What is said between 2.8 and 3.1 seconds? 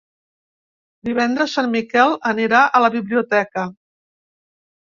la